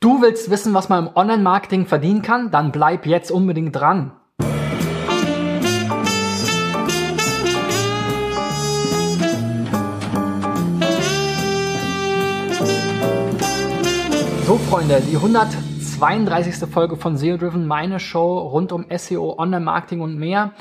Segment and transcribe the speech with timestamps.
[0.00, 2.52] Du willst wissen, was man im Online-Marketing verdienen kann?
[2.52, 4.12] Dann bleib jetzt unbedingt dran.
[14.46, 16.70] So, Freunde, die 132.
[16.70, 20.52] Folge von SEO Driven, meine Show rund um SEO, Online-Marketing und mehr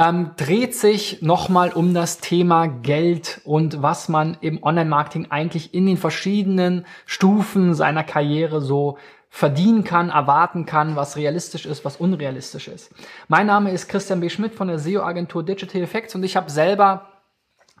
[0.00, 5.84] ähm, dreht sich nochmal um das Thema Geld und was man im Online-Marketing eigentlich in
[5.84, 8.96] den verschiedenen Stufen seiner Karriere so
[9.28, 12.90] verdienen kann, erwarten kann, was realistisch ist, was unrealistisch ist.
[13.28, 14.30] Mein Name ist Christian B.
[14.30, 17.08] Schmidt von der SEO-Agentur Digital Effects und ich habe selber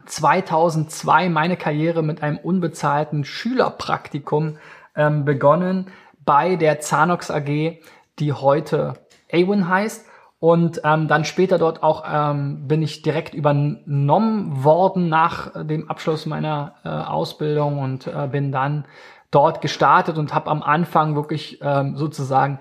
[0.04, 4.58] 2002 meine Karriere mit einem unbezahlten Schülerpraktikum
[4.94, 5.86] ähm, begonnen
[6.26, 7.78] bei der Zanox AG,
[8.18, 8.94] die heute
[9.32, 10.09] Awin heißt.
[10.40, 16.24] Und ähm, dann später dort auch ähm, bin ich direkt übernommen worden nach dem Abschluss
[16.24, 18.86] meiner äh, Ausbildung und äh, bin dann
[19.30, 22.58] dort gestartet und habe am Anfang wirklich ähm, sozusagen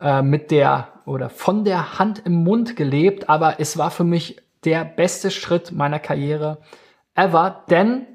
[0.00, 4.42] äh, mit der oder von der Hand im Mund gelebt, aber es war für mich
[4.64, 6.58] der beste Schritt meiner Karriere
[7.14, 8.06] ever, denn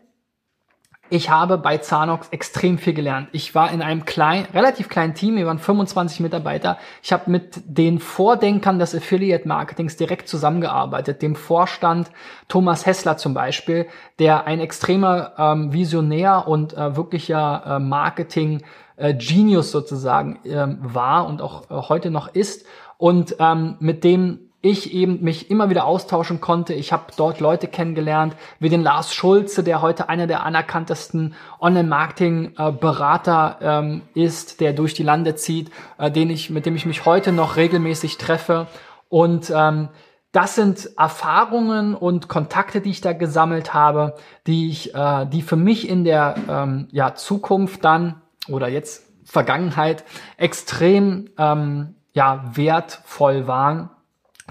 [1.12, 3.28] ich habe bei Zanox extrem viel gelernt.
[3.34, 6.78] Ich war in einem klein, relativ kleinen Team, wir waren 25 Mitarbeiter.
[7.04, 12.10] Ich habe mit den Vordenkern des Affiliate Marketings direkt zusammengearbeitet, dem Vorstand
[12.48, 13.88] Thomas Hessler zum Beispiel,
[14.20, 18.64] der ein extremer ähm, Visionär und äh, wirklicher äh, Marketing
[18.96, 22.66] äh, Genius sozusagen ähm, war und auch äh, heute noch ist
[22.98, 26.74] und ähm, mit dem ich eben mich immer wieder austauschen konnte.
[26.74, 33.58] Ich habe dort Leute kennengelernt, wie den Lars Schulze, der heute einer der anerkanntesten Online-Marketing-Berater
[33.62, 37.32] ähm, ist, der durch die Lande zieht, äh, den ich, mit dem ich mich heute
[37.32, 38.68] noch regelmäßig treffe.
[39.10, 39.90] Und ähm,
[40.32, 45.56] das sind Erfahrungen und Kontakte, die ich da gesammelt habe, die ich, äh, die für
[45.58, 50.04] mich in der ähm, ja, Zukunft dann oder jetzt Vergangenheit
[50.38, 53.90] extrem ähm, ja wertvoll waren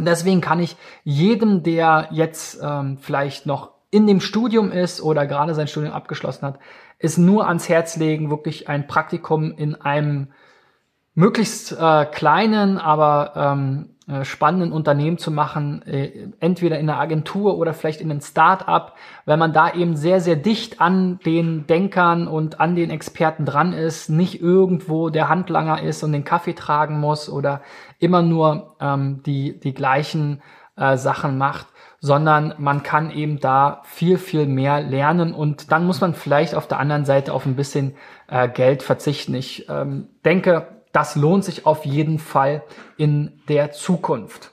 [0.01, 5.27] und deswegen kann ich jedem, der jetzt ähm, vielleicht noch in dem Studium ist oder
[5.27, 6.59] gerade sein Studium abgeschlossen hat,
[6.99, 10.29] es nur ans Herz legen, wirklich ein Praktikum in einem
[11.15, 16.11] möglichst äh, kleinen, aber ähm, äh, spannenden Unternehmen zu machen, äh,
[16.41, 20.35] entweder in einer Agentur oder vielleicht in einem Start-up, weil man da eben sehr, sehr
[20.35, 26.03] dicht an den Denkern und an den Experten dran ist, nicht irgendwo der Handlanger ist
[26.03, 27.61] und den Kaffee tragen muss oder
[28.01, 30.43] immer nur ähm, die, die gleichen
[30.77, 31.69] äh, Sachen macht,
[32.01, 36.67] sondern man kann eben da viel, viel mehr lernen und dann muss man vielleicht auf
[36.67, 37.95] der anderen Seite auf ein bisschen
[38.27, 39.35] äh, Geld verzichten.
[39.35, 42.63] Ich ähm, denke, das lohnt sich auf jeden Fall
[42.97, 44.53] in der Zukunft.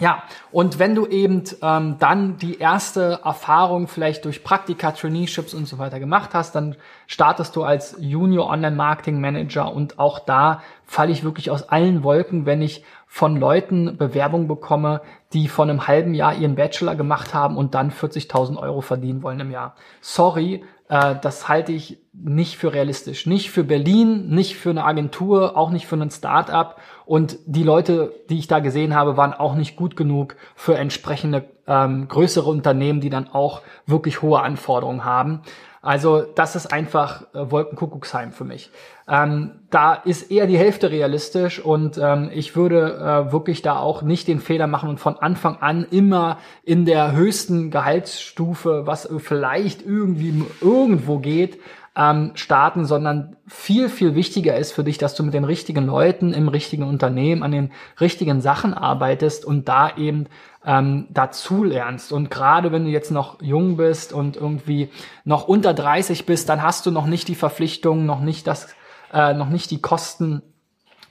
[0.00, 0.22] Ja,
[0.52, 5.78] und wenn du eben ähm, dann die erste Erfahrung vielleicht durch Praktika, Traineeships und so
[5.78, 6.76] weiter gemacht hast, dann
[7.08, 12.04] startest du als Junior Online Marketing Manager und auch da falle ich wirklich aus allen
[12.04, 15.00] Wolken, wenn ich von Leuten Bewerbung bekomme,
[15.32, 19.40] die von einem halben Jahr ihren Bachelor gemacht haben und dann 40.000 Euro verdienen wollen
[19.40, 19.74] im Jahr.
[20.00, 23.26] Sorry, äh, das halte ich nicht für realistisch.
[23.26, 26.80] Nicht für Berlin, nicht für eine Agentur, auch nicht für ein Start-up.
[27.06, 31.44] Und die Leute, die ich da gesehen habe, waren auch nicht gut genug für entsprechende
[31.66, 35.42] ähm, größere Unternehmen, die dann auch wirklich hohe Anforderungen haben.
[35.80, 38.70] Also das ist einfach äh, Wolkenkuckucksheim für mich.
[39.08, 44.02] Ähm, da ist eher die Hälfte realistisch und ähm, ich würde äh, wirklich da auch
[44.02, 49.82] nicht den Fehler machen und von Anfang an immer in der höchsten Gehaltsstufe, was vielleicht
[49.82, 51.58] irgendwie irgendwo geht,
[51.98, 56.32] ähm, starten, sondern viel, viel wichtiger ist für dich, dass du mit den richtigen Leuten
[56.32, 60.26] im richtigen Unternehmen an den richtigen Sachen arbeitest und da eben
[60.64, 62.12] ähm, dazu lernst.
[62.12, 64.90] Und gerade wenn du jetzt noch jung bist und irgendwie
[65.24, 68.68] noch unter 30 bist, dann hast du noch nicht die Verpflichtung, noch nicht das,
[69.12, 70.42] äh, noch nicht die Kosten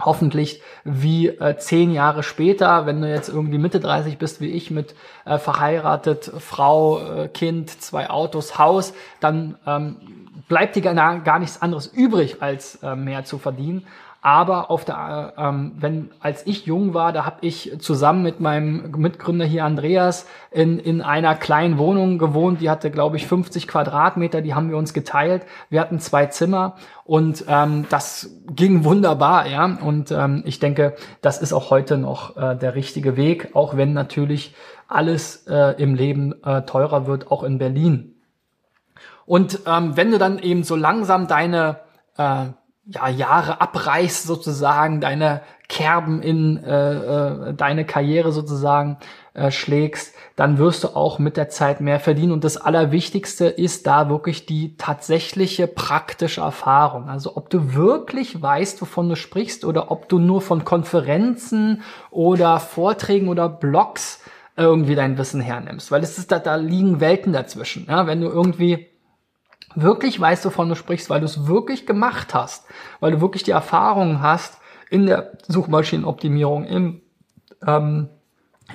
[0.03, 4.71] hoffentlich wie äh, zehn Jahre später, wenn du jetzt irgendwie Mitte 30 bist wie ich
[4.71, 9.97] mit äh, verheiratet, Frau, äh, Kind, zwei Autos, Haus, dann ähm,
[10.47, 13.85] bleibt dir gar, gar nichts anderes übrig, als äh, mehr zu verdienen.
[14.21, 18.91] Aber auf der, ähm, wenn als ich jung war, da habe ich zusammen mit meinem
[18.97, 22.59] Mitgründer hier Andreas in, in einer kleinen Wohnung gewohnt.
[22.59, 24.41] Die hatte, glaube ich, 50 Quadratmeter.
[24.41, 25.43] Die haben wir uns geteilt.
[25.69, 26.75] Wir hatten zwei Zimmer
[27.05, 29.65] und ähm, das ging wunderbar, ja.
[29.65, 33.93] Und ähm, ich denke, das ist auch heute noch äh, der richtige Weg, auch wenn
[33.93, 34.55] natürlich
[34.87, 38.15] alles äh, im Leben äh, teurer wird, auch in Berlin.
[39.25, 41.81] Und ähm, wenn du dann eben so langsam deine
[42.17, 42.47] äh,
[42.87, 46.93] ja, Jahre abreißt sozusagen, deine Kerben in äh,
[47.49, 48.97] äh, deine Karriere sozusagen
[49.33, 52.31] äh, schlägst, dann wirst du auch mit der Zeit mehr verdienen.
[52.31, 57.09] Und das Allerwichtigste ist da wirklich die tatsächliche praktische Erfahrung.
[57.09, 62.61] Also ob du wirklich weißt, wovon du sprichst oder ob du nur von Konferenzen oder
[62.61, 64.21] Vorträgen oder Blogs
[64.55, 65.91] irgendwie dein Wissen hernimmst.
[65.91, 67.87] Weil es ist da, da liegen Welten dazwischen.
[67.89, 68.07] Ja?
[68.07, 68.87] Wenn du irgendwie
[69.81, 72.65] wirklich weißt, wovon du sprichst, weil du es wirklich gemacht hast,
[72.99, 74.57] weil du wirklich die Erfahrungen hast
[74.89, 77.01] in der Suchmaschinenoptimierung, im
[77.65, 78.09] ähm,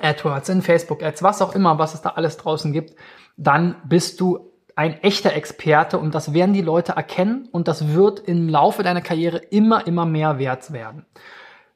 [0.01, 2.95] AdWords, in Facebook-Ads, was auch immer, was es da alles draußen gibt,
[3.37, 8.21] dann bist du ein echter Experte und das werden die Leute erkennen und das wird
[8.21, 11.05] im Laufe deiner Karriere immer, immer mehr wert werden.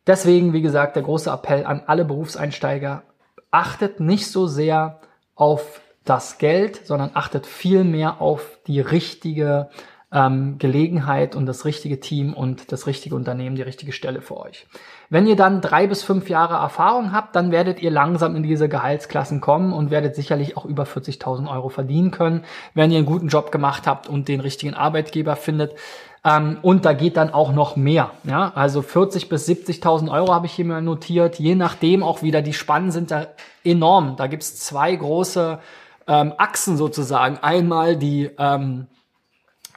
[0.07, 3.03] Deswegen, wie gesagt, der große Appell an alle Berufseinsteiger,
[3.51, 5.01] achtet nicht so sehr
[5.35, 9.69] auf das Geld, sondern achtet viel mehr auf die richtige
[10.11, 14.65] ähm, Gelegenheit und das richtige Team und das richtige Unternehmen, die richtige Stelle für euch.
[15.09, 18.69] Wenn ihr dann drei bis fünf Jahre Erfahrung habt, dann werdet ihr langsam in diese
[18.69, 22.43] Gehaltsklassen kommen und werdet sicherlich auch über 40.000 Euro verdienen können,
[22.73, 25.75] wenn ihr einen guten Job gemacht habt und den richtigen Arbeitgeber findet.
[26.23, 28.11] Ähm, und da geht dann auch noch mehr.
[28.23, 28.53] Ja?
[28.55, 31.37] Also 40 bis 70.000 Euro habe ich hier mal notiert.
[31.37, 33.27] Je nachdem auch wieder, die Spannen sind da
[33.65, 34.15] enorm.
[34.15, 35.59] Da gibt's zwei große
[36.07, 37.37] ähm, Achsen sozusagen.
[37.39, 38.87] Einmal die ähm,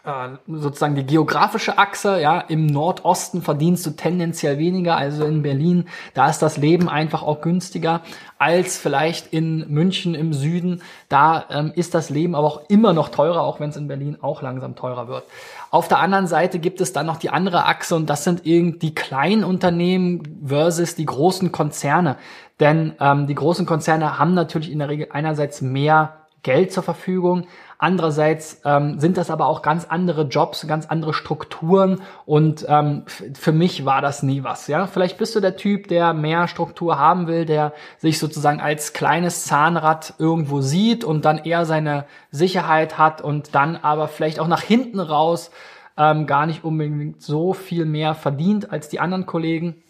[0.03, 5.89] äh, sozusagen die geografische Achse, ja, im Nordosten verdienst du tendenziell weniger, also in Berlin,
[6.15, 8.01] da ist das Leben einfach auch günstiger
[8.39, 10.81] als vielleicht in München im Süden,
[11.11, 14.17] da ähm, ist das Leben aber auch immer noch teurer, auch wenn es in Berlin
[14.23, 15.25] auch langsam teurer wird.
[15.71, 18.79] Auf der anderen Seite gibt es dann noch die andere Achse und das sind irgendwie
[18.79, 22.17] die kleinen Unternehmen versus die großen Konzerne.
[22.59, 27.47] Denn ähm, die großen Konzerne haben natürlich in der Regel einerseits mehr Geld zur Verfügung.
[27.79, 33.05] Andererseits ähm, sind das aber auch ganz andere Jobs, ganz andere Strukturen und ähm,
[33.35, 34.67] für mich war das nie was.
[34.67, 38.93] Ja, vielleicht bist du der Typ, der mehr Struktur haben will, der sich sozusagen als
[38.93, 44.49] kleines Zahnrad irgendwo sieht und dann eher seine Sicherheit hat und dann aber vielleicht auch
[44.49, 45.51] nach hinten raus
[45.97, 49.83] ähm, gar nicht unbedingt so viel mehr verdient als die anderen Kollegen.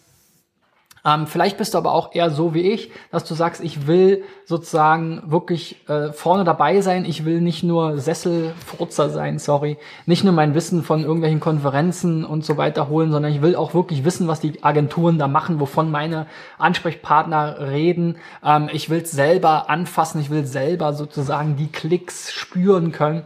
[1.03, 4.23] Ähm, vielleicht bist du aber auch eher so wie ich, dass du sagst, ich will
[4.45, 7.05] sozusagen wirklich äh, vorne dabei sein.
[7.05, 12.45] Ich will nicht nur Sesselfurzer sein, sorry, nicht nur mein Wissen von irgendwelchen Konferenzen und
[12.45, 15.89] so weiter holen, sondern ich will auch wirklich wissen, was die Agenturen da machen, wovon
[15.89, 16.27] meine
[16.59, 18.17] Ansprechpartner reden.
[18.43, 23.23] Ähm, ich will selber anfassen, ich will selber sozusagen die Klicks spüren können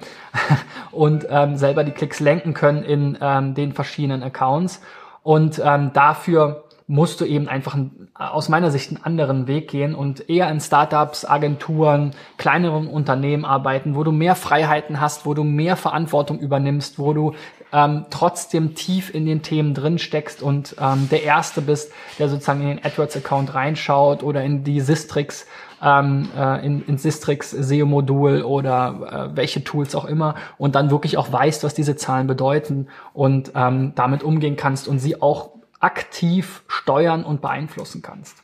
[0.91, 4.81] und ähm, selber die Klicks lenken können in ähm, den verschiedenen Accounts.
[5.23, 7.75] Und ähm, dafür musst du eben einfach
[8.13, 13.95] aus meiner Sicht einen anderen Weg gehen und eher in Startups, Agenturen, kleineren Unternehmen arbeiten,
[13.95, 17.33] wo du mehr Freiheiten hast, wo du mehr Verantwortung übernimmst, wo du
[17.73, 22.61] ähm, trotzdem tief in den Themen drin steckst und ähm, der Erste bist, der sozusagen
[22.61, 25.47] in den AdWords-Account reinschaut oder in die Sistrix
[25.81, 31.17] ähm, äh, in, in Sistrix SEO-Modul oder äh, welche Tools auch immer und dann wirklich
[31.17, 36.63] auch weißt, was diese Zahlen bedeuten und ähm, damit umgehen kannst und sie auch aktiv
[36.67, 38.43] steuern und beeinflussen kannst.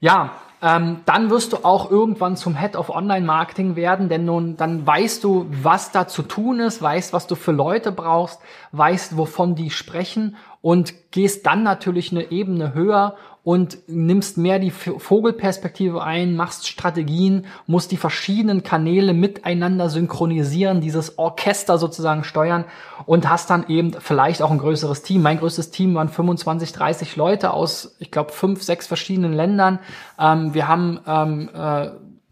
[0.00, 4.56] Ja, ähm, dann wirst du auch irgendwann zum Head of Online Marketing werden, denn nun
[4.56, 8.40] dann weißt du, was da zu tun ist, weißt, was du für Leute brauchst,
[8.72, 13.14] weißt, wovon die sprechen und gehst dann natürlich eine Ebene höher
[13.44, 21.18] und nimmst mehr die Vogelperspektive ein, machst Strategien, musst die verschiedenen Kanäle miteinander synchronisieren, dieses
[21.18, 22.64] Orchester sozusagen steuern
[23.04, 25.20] und hast dann eben vielleicht auch ein größeres Team.
[25.20, 29.78] Mein größtes Team waren 25, 30 Leute aus, ich glaube, fünf, sechs verschiedenen Ländern.
[30.18, 31.90] Ähm, wir haben ähm, äh,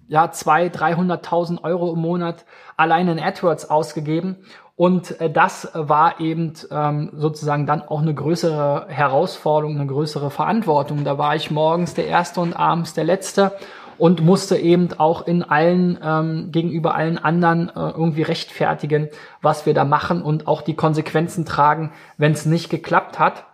[0.09, 2.45] ja zwei, 300.000 Euro im Monat
[2.77, 4.37] allein in AdWords ausgegeben
[4.77, 11.05] und äh, das war eben ähm, sozusagen dann auch eine größere Herausforderung, eine größere Verantwortung.
[11.05, 13.53] Da war ich morgens der Erste und abends der Letzte
[13.99, 19.09] und musste eben auch in allen ähm, gegenüber allen anderen äh, irgendwie rechtfertigen,
[19.43, 23.45] was wir da machen und auch die Konsequenzen tragen, wenn es nicht geklappt hat.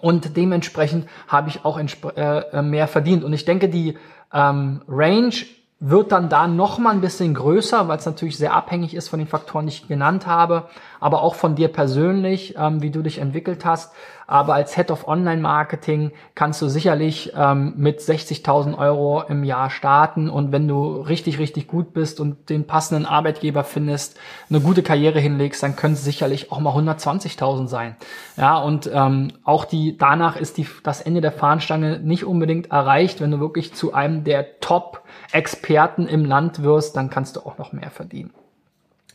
[0.00, 3.24] Und dementsprechend habe ich auch äh, mehr verdient.
[3.24, 3.96] Und ich denke, die
[4.32, 5.34] ähm, Range
[5.78, 9.18] wird dann da noch mal ein bisschen größer, weil es natürlich sehr abhängig ist von
[9.18, 10.68] den Faktoren, die ich genannt habe,
[11.00, 13.92] aber auch von dir persönlich, ähm, wie du dich entwickelt hast.
[14.26, 19.70] Aber als Head of Online Marketing kannst du sicherlich ähm, mit 60.000 Euro im Jahr
[19.70, 24.18] starten und wenn du richtig, richtig gut bist und den passenden Arbeitgeber findest,
[24.50, 27.96] eine gute Karriere hinlegst, dann können es sicherlich auch mal 120.000 sein.
[28.36, 33.20] Ja, und ähm, auch die, danach ist die, das Ende der Fahnenstange nicht unbedingt erreicht,
[33.20, 35.02] wenn du wirklich zu einem der Top
[35.32, 38.32] Experten im Land wirst, dann kannst du auch noch mehr verdienen.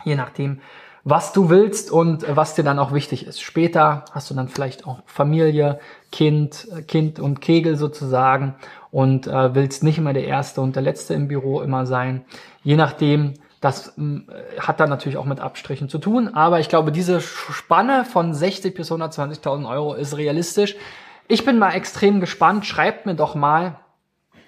[0.03, 0.61] Je nachdem,
[1.03, 3.41] was du willst und was dir dann auch wichtig ist.
[3.41, 5.79] Später hast du dann vielleicht auch Familie,
[6.11, 8.55] Kind, Kind und Kegel sozusagen
[8.91, 12.23] und äh, willst nicht immer der Erste und der Letzte im Büro immer sein.
[12.63, 14.21] Je nachdem, das äh,
[14.59, 18.75] hat dann natürlich auch mit Abstrichen zu tun, aber ich glaube, diese Spanne von 60
[18.75, 20.75] bis 120.000 Euro ist realistisch.
[21.27, 22.65] Ich bin mal extrem gespannt.
[22.65, 23.79] Schreibt mir doch mal,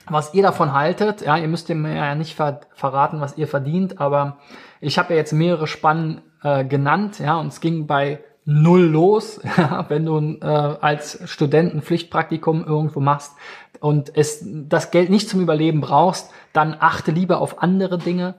[0.10, 1.22] was ihr davon haltet.
[1.22, 4.38] Ja, ihr müsst mir ja nicht ver verraten, was ihr verdient, aber
[4.82, 9.40] ich habe ja jetzt mehrere Spannen äh, genannt, ja, und es ging bei null los,
[9.88, 13.34] wenn du äh, als Student ein Pflichtpraktikum irgendwo machst
[13.80, 18.36] und es das Geld nicht zum Überleben brauchst, dann achte lieber auf andere Dinge.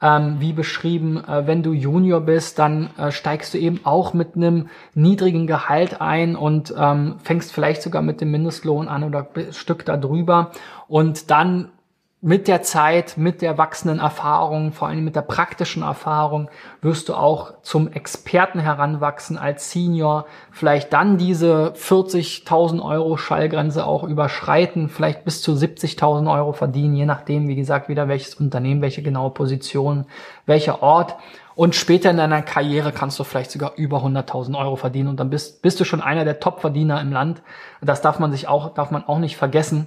[0.00, 4.36] Ähm, wie beschrieben, äh, wenn du Junior bist, dann äh, steigst du eben auch mit
[4.36, 9.52] einem niedrigen Gehalt ein und ähm, fängst vielleicht sogar mit dem Mindestlohn an oder ein
[9.52, 10.52] Stück darüber
[10.86, 11.72] und dann
[12.20, 17.14] mit der Zeit, mit der wachsenden Erfahrung, vor allem mit der praktischen Erfahrung, wirst du
[17.14, 25.24] auch zum Experten heranwachsen als Senior, vielleicht dann diese 40.000 Euro Schallgrenze auch überschreiten, vielleicht
[25.24, 30.04] bis zu 70.000 Euro verdienen, je nachdem, wie gesagt, wieder welches Unternehmen, welche genaue Position,
[30.44, 31.14] welcher Ort.
[31.54, 35.30] Und später in deiner Karriere kannst du vielleicht sogar über 100.000 Euro verdienen und dann
[35.30, 37.42] bist, bist du schon einer der Top-Verdiener im Land.
[37.80, 39.86] Das darf man sich auch, darf man auch nicht vergessen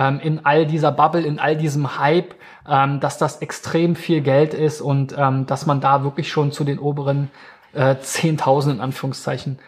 [0.00, 2.34] ähm, in all dieser Bubble, in all diesem Hype,
[2.66, 6.64] ähm, dass das extrem viel Geld ist und ähm, dass man da wirklich schon zu
[6.64, 7.30] den oberen
[7.74, 9.58] äh, 10.000 in Anführungszeichen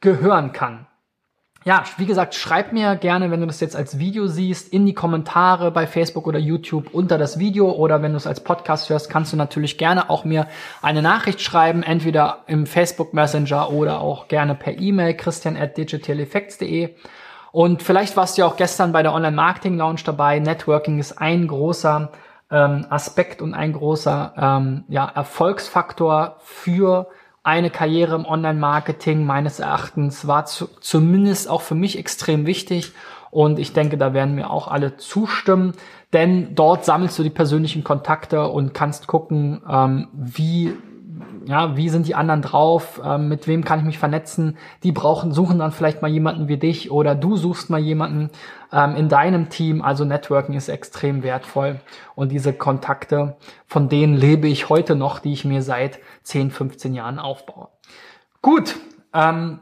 [0.00, 0.86] gehören kann.
[1.66, 4.92] Ja, wie gesagt, schreib mir gerne, wenn du das jetzt als Video siehst, in die
[4.92, 9.08] Kommentare bei Facebook oder YouTube unter das Video oder wenn du es als Podcast hörst,
[9.08, 10.46] kannst du natürlich gerne auch mir
[10.82, 16.94] eine Nachricht schreiben, entweder im Facebook Messenger oder auch gerne per E-Mail christian at digitaleffects.de.
[17.54, 20.40] Und vielleicht warst du ja auch gestern bei der Online-Marketing-Lounge dabei.
[20.40, 22.10] Networking ist ein großer
[22.50, 27.06] ähm, Aspekt und ein großer ähm, ja, Erfolgsfaktor für
[27.44, 32.90] eine Karriere im Online-Marketing meines Erachtens war zu, zumindest auch für mich extrem wichtig.
[33.30, 35.74] Und ich denke, da werden mir auch alle zustimmen,
[36.12, 40.74] denn dort sammelst du die persönlichen Kontakte und kannst gucken, ähm, wie
[41.46, 45.32] ja, wie sind die anderen drauf, ähm, mit wem kann ich mich vernetzen, die brauchen,
[45.32, 48.30] suchen dann vielleicht mal jemanden wie dich oder du suchst mal jemanden
[48.72, 49.82] ähm, in deinem Team.
[49.82, 51.80] Also Networking ist extrem wertvoll
[52.14, 53.36] und diese Kontakte,
[53.66, 57.68] von denen lebe ich heute noch, die ich mir seit 10, 15 Jahren aufbaue.
[58.42, 58.76] Gut,
[59.12, 59.58] ähm,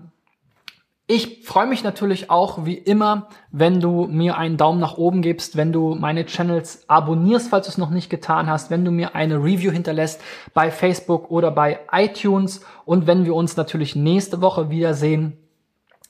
[1.15, 5.59] ich freue mich natürlich auch wie immer, wenn du mir einen Daumen nach oben gibst,
[5.59, 9.15] wenn du meine Channels abonnierst, falls du es noch nicht getan hast, wenn du mir
[9.15, 10.23] eine Review hinterlässt
[10.55, 15.37] bei Facebook oder bei iTunes und wenn wir uns natürlich nächste Woche wiedersehen,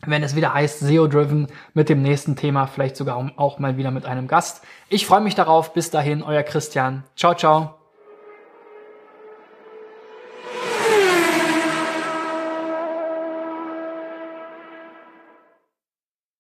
[0.07, 3.91] wenn es wieder heißt SEO Driven mit dem nächsten Thema, vielleicht sogar auch mal wieder
[3.91, 4.63] mit einem Gast.
[4.89, 5.75] Ich freue mich darauf.
[5.75, 7.03] Bis dahin, euer Christian.
[7.17, 7.82] Ciao, ciao.